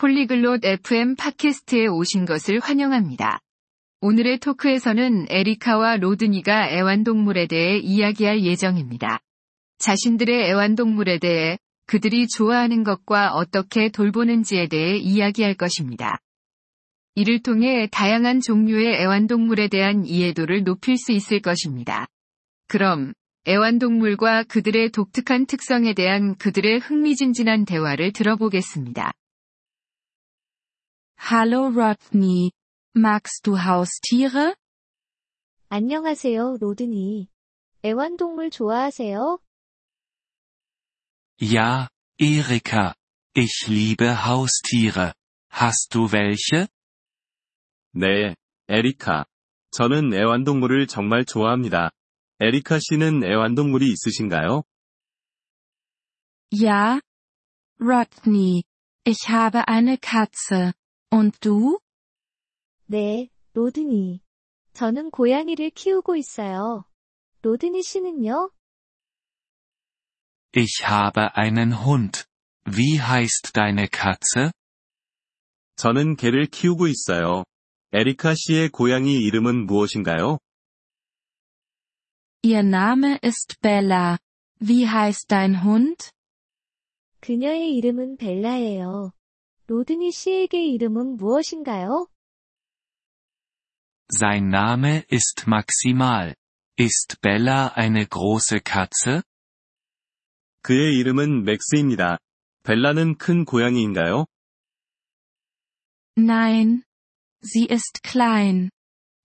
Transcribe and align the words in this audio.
폴리글롯 0.00 0.64
FM 0.64 1.14
팟캐스트에 1.16 1.86
오신 1.86 2.24
것을 2.24 2.58
환영합니다. 2.58 3.38
오늘의 4.00 4.38
토크에서는 4.38 5.26
에리카와 5.28 5.98
로드니가 5.98 6.70
애완동물에 6.70 7.46
대해 7.46 7.76
이야기할 7.76 8.42
예정입니다. 8.42 9.20
자신들의 9.76 10.48
애완동물에 10.48 11.18
대해 11.18 11.58
그들이 11.84 12.28
좋아하는 12.28 12.82
것과 12.82 13.34
어떻게 13.34 13.90
돌보는지에 13.90 14.68
대해 14.68 14.96
이야기할 14.96 15.52
것입니다. 15.52 16.16
이를 17.14 17.42
통해 17.42 17.86
다양한 17.92 18.40
종류의 18.40 19.02
애완동물에 19.02 19.68
대한 19.68 20.06
이해도를 20.06 20.64
높일 20.64 20.96
수 20.96 21.12
있을 21.12 21.40
것입니다. 21.40 22.06
그럼 22.68 23.12
애완동물과 23.46 24.44
그들의 24.44 24.92
독특한 24.92 25.44
특성에 25.44 25.92
대한 25.92 26.36
그들의 26.36 26.78
흥미진진한 26.78 27.66
대화를 27.66 28.14
들어보겠습니다. 28.14 29.12
Hallo 31.29 31.69
Rodney. 31.69 32.51
Magst 32.93 33.43
du 33.43 33.57
Haustiere? 33.57 34.55
안녕하세요, 35.69 36.57
로드니. 36.61 37.27
애완동물 37.83 38.49
좋아하세요? 38.51 39.39
Ja, 41.41 41.87
Erika. 42.19 42.93
Ich 43.35 43.67
liebe 43.67 44.15
Haustiere. 44.25 45.13
Hast 45.51 45.89
du 45.91 46.07
welche? 46.13 46.67
네, 47.93 48.35
에리카. 48.69 49.25
저는 49.71 50.13
애완동물을 50.13 50.87
정말 50.87 51.25
좋아합니다. 51.25 51.91
에리카 52.39 52.79
씨는 52.79 53.23
애완동물이 53.23 53.87
있으신가요? 53.91 54.63
Ja. 56.51 57.01
Rodney. 57.79 58.63
Ich 59.05 59.29
habe 59.29 59.67
eine 59.67 59.97
Katze. 59.97 60.73
Und 61.12 61.38
du? 61.40 61.80
네, 62.86 63.28
로드니. 63.54 64.20
저는 64.72 65.10
고양이를 65.10 65.70
키우고 65.70 66.16
있어요. 66.16 66.84
로드니 67.42 67.82
씨는요? 67.82 68.50
Ich 70.56 70.84
habe 70.84 71.30
einen 71.36 71.84
Hund. 71.84 72.24
Wie 72.66 73.00
heißt 73.00 73.52
deine 73.54 73.88
Katze? 73.88 74.52
저는 75.76 76.16
개를 76.16 76.46
키우고 76.46 76.86
있어요. 76.86 77.44
에리카 77.92 78.34
씨의 78.34 78.68
고양이 78.68 79.14
이름은 79.14 79.66
무엇인가요? 79.66 80.38
Ihr 82.42 82.60
Name 82.60 83.18
ist 83.24 83.60
Bella. 83.60 84.18
Wie 84.60 84.86
heißt 84.86 85.28
dein 85.28 85.64
Hund? 85.64 86.10
그녀의 87.20 87.74
이름은 87.76 88.16
벨라예요. 88.16 89.12
로드니 89.70 90.10
씨에게 90.10 90.66
이름은 90.66 91.16
무엇인가요? 91.16 92.08
Sein 94.12 94.48
Name 94.52 95.04
ist 95.12 95.44
Maximal. 95.46 96.34
Ist 96.76 97.20
Bella 97.20 97.72
eine 97.76 98.04
große 98.06 98.62
Katze? 98.64 99.22
그의 100.62 100.98
이름은 100.98 101.44
맥스입니다. 101.44 102.18
벨라는 102.64 103.16
큰 103.16 103.44
고양이인가요? 103.44 104.26
Nein. 106.18 106.82
Sie 107.44 107.68
ist 107.70 108.02
klein. 108.02 108.70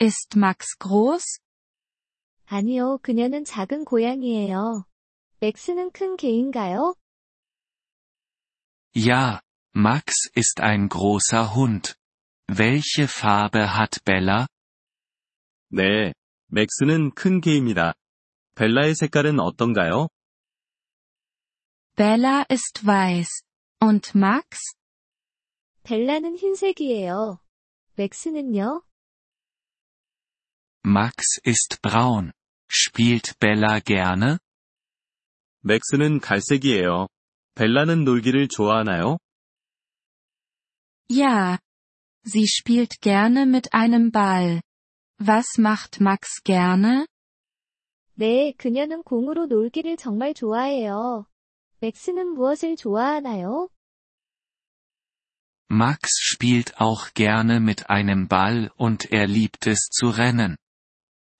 Ist 0.00 0.36
Max 0.36 0.76
groß? 0.80 1.38
아니요, 2.46 2.98
그녀는 3.02 3.44
작은 3.44 3.84
고양이예요. 3.84 4.86
맥스는 5.38 5.92
큰 5.92 6.16
개인가요? 6.16 6.96
Ja, 8.96 9.40
Max 9.75 10.29
ist 10.33 10.59
ein 10.59 10.89
großer 10.89 11.53
Hund. 11.55 11.95
Welche 12.47 13.07
Farbe 13.07 13.75
hat 13.75 14.03
Bella? 14.05 14.47
네, 15.69 16.13
맥스는 16.47 17.11
큰 17.13 17.41
개입니다. 17.41 17.93
벨라의 18.55 18.95
색깔은 18.95 19.39
어떤가요? 19.39 20.07
Bella 21.95 22.45
ist 22.49 22.85
weiß. 22.85 23.43
Und 23.81 24.17
Max? 24.17 24.75
벨라는 25.83 26.37
흰색이에요. 26.37 27.39
맥스는요? 27.95 28.83
Max 30.85 31.39
ist 31.45 31.81
braun. 31.81 32.31
Spielt 32.71 33.37
Bella 33.39 33.79
gerne? 33.79 34.37
맥스는 35.61 36.19
갈색이에요. 36.19 37.07
벨라는 37.55 38.03
놀기를 38.05 38.47
좋아하나요? 38.47 39.17
Ja. 41.11 41.59
Sie 42.23 42.47
spielt 42.47 42.99
gerne 43.01 43.45
mit 43.45 43.73
einem 43.73 44.11
Ball. 44.11 44.61
Was 45.19 45.57
macht 45.57 46.01
Max 46.01 46.41
gerne? 46.43 47.07
네, 48.15 48.53
그녀는 48.57 49.03
공으로 49.03 49.45
놀기를 49.45 49.95
정말 49.97 50.33
좋아해요. 50.33 51.25
맥스는 51.79 52.33
무엇을 52.33 52.75
좋아하나요? 52.75 53.69
Max 55.69 56.09
spielt 56.33 56.73
auch 56.79 57.13
gerne 57.13 57.59
mit 57.59 57.89
einem 57.89 58.27
Ball 58.27 58.71
und 58.77 59.11
er 59.11 59.27
liebt 59.27 59.67
es 59.67 59.89
zu 59.89 60.09
rennen. 60.09 60.57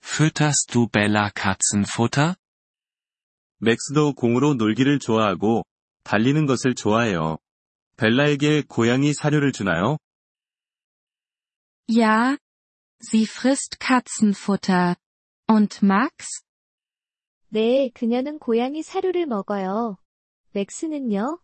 Fütterst 0.02 0.74
du 0.74 0.88
Bella 0.88 1.32
Katzenfutter? 1.34 2.36
맥스도 3.60 4.14
공으로 4.14 4.54
놀기를 4.54 5.00
좋아하고 5.00 5.64
달리는 6.04 6.46
것을 6.46 6.76
좋아해요. 6.76 7.38
벨라에게 7.98 8.64
고양이 8.68 9.14
사료를 9.14 9.52
주나요? 9.52 9.98
Ja. 11.90 12.38
Sie 13.02 13.26
frisst 13.26 13.80
Katzenfutter. 13.80 14.96
Und 15.50 15.80
Max? 15.84 16.44
네, 17.50 17.90
그녀는 17.94 18.40
고양이 18.40 18.84
사료를 18.84 19.26
먹어요. 19.26 19.98
맥스는요? 20.52 21.40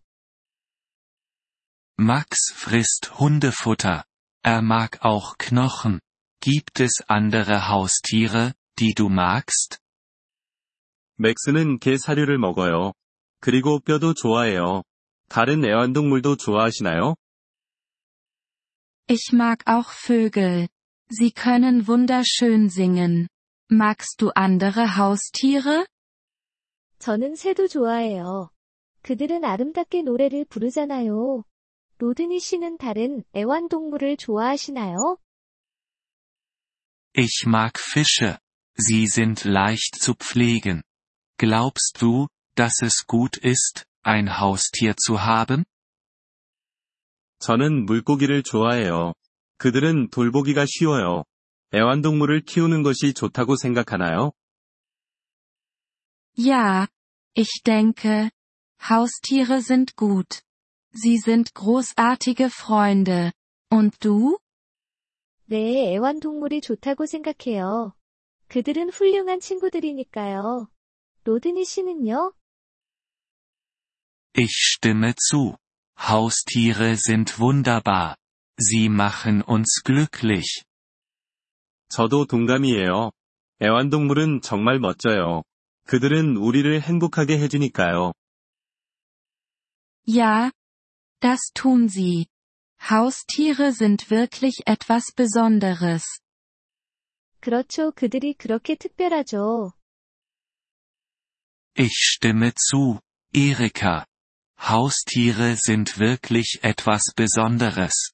Max 2.00 2.54
frisst 2.54 3.20
Hundefutter. 3.20 4.04
Er 4.44 4.62
mag 4.62 5.00
auch 5.06 5.38
Knochen. 5.38 6.00
Gibt 6.42 6.82
es 6.82 7.02
andere 7.08 7.70
Haustiere, 7.70 8.54
die 8.78 8.94
du 8.94 9.08
magst? 9.08 9.80
맥스는 11.16 11.80
개 11.80 11.98
사료를 11.98 12.38
먹어요. 12.38 12.92
그리고 13.40 13.80
뼈도 13.80 14.14
좋아해요. 14.14 14.84
다른 15.30 15.66
애완동물도 15.66 16.38
좋아하시나요? 16.38 17.16
Ich 19.10 19.34
mag 19.34 19.64
auch 19.66 19.92
Vögel. 19.92 20.68
Sie 21.10 21.32
können 21.32 21.88
wunderschön 21.88 22.70
singen. 22.70 23.28
Magst 23.70 24.22
du 24.22 24.32
andere 24.36 24.98
Haustiere? 24.98 25.86
저는 27.00 27.36
새도 27.36 27.68
좋아해요. 27.68 28.50
그들은 29.02 29.44
아름답게 29.44 30.04
노래를 30.04 30.46
부르잖아요. 30.46 31.44
로드니 31.98 32.40
씨는 32.40 32.78
다른 32.78 33.24
애완동물을 33.36 34.18
좋아하시나요? 34.18 35.18
Ich 37.16 37.46
mag 37.46 37.74
Fische. 37.78 38.38
Sie 38.78 39.06
sind 39.08 39.46
leicht 39.46 40.00
zu 40.00 40.16
pflegen. 40.16 40.82
Glaubst 41.38 42.02
du, 42.02 42.28
dass 42.56 42.82
es 42.82 43.06
gut 43.06 43.38
ist, 43.38 43.86
ein 44.03 44.29
Haustier 44.29 44.95
zu 44.97 45.19
haben? 45.21 45.65
저는 47.41 47.85
물고기를 47.87 48.43
좋아해요. 48.43 49.13
그들은 49.59 50.11
돌보기가 50.11 50.65
쉬워요. 50.67 51.25
애완동물을 51.75 52.43
키우는 52.43 52.83
것이 52.83 53.13
좋다고 53.15 53.57
생각하나요? 53.57 54.33
Ja. 56.37 56.87
Ich 57.37 57.63
denke. 57.65 58.31
Haustiere 58.81 59.61
sind 59.61 59.97
gut. 59.97 60.41
Sie 60.95 61.19
sind 61.19 61.53
großartige 61.55 62.49
Freunde. 62.51 63.33
Und 63.71 63.99
du? 64.01 64.39
네, 65.47 65.95
애완동물이 65.95 66.61
좋다고 66.61 67.07
생각해요. 67.07 67.95
그들은 68.49 68.91
훌륭한 68.91 69.41
친구들이니까요. 69.41 70.69
로드니 71.25 71.65
씨는요? 71.65 72.33
Ich 74.38 74.52
stimme 74.52 75.16
zu. 75.16 75.58
Haustiere 75.98 76.98
sind 76.98 77.40
wunderbar. 77.40 78.18
Sie 78.60 78.90
machen 78.90 79.44
uns 79.44 79.84
glücklich. 79.84 80.64
저도 81.90 82.26
동감이에요. 82.26 83.12
애완동물은 83.62 84.42
정말 84.42 84.80
멋져요. 84.80 85.44
그들은 85.86 86.38
우리를 86.38 86.82
행복하게 86.82 87.38
해주니까요. 87.40 88.14
Ja. 90.08 90.52
Das 91.20 91.52
tun 91.54 91.88
sie. 91.88 92.26
Haustiere 92.90 93.72
sind 93.72 94.10
wirklich 94.12 94.64
etwas 94.66 95.14
Besonderes. 95.16 96.04
그렇죠. 97.40 97.92
그들이 97.92 98.34
그렇게 98.34 98.76
특별하죠. 98.76 99.72
Ich 101.78 101.94
stimme 101.94 102.52
zu, 102.54 103.00
Erika. 103.34 104.06
Haustiere 104.61 105.57
sind 105.57 105.99
wirklich 105.99 106.59
etwas 106.63 107.15
Besonderes. 107.17 108.13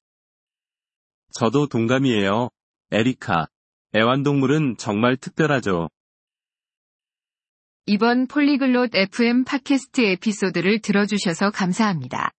저도 1.37 1.67
동감이에요. 1.67 2.49
에리카. 2.91 3.47
애완동물은 3.93 4.77
정말 4.77 5.17
특별하죠. 5.17 5.89
이번 7.87 8.27
폴리글롯 8.27 8.95
FM 8.95 9.43
팟캐스트 9.43 10.01
에피소드를 10.01 10.79
들어주셔서 10.81 11.51
감사합니다. 11.51 12.31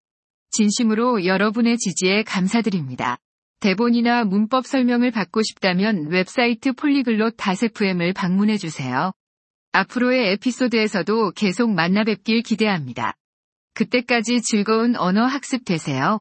진심으로 0.51 1.27
여러분의 1.27 1.77
지지에 1.77 2.23
감사드립니다. 2.23 3.19
대본이나 3.61 4.25
문법 4.25 4.67
설명을 4.67 5.11
받고 5.11 5.43
싶다면 5.43 6.09
웹사이트 6.09 6.73
폴리글롯 6.73 7.37
FM을 7.39 8.13
방문해주세요. 8.13 9.13
앞으로의 9.73 10.33
에피소드에서도 10.33 11.33
계속 11.33 11.71
만나 11.71 12.05
뵙길 12.05 12.43
기대합니다. 12.43 13.15
그때까지 13.77 14.41
즐거운 14.43 14.97
언어 14.97 15.25
학습 15.27 15.65
되세요. 15.65 16.19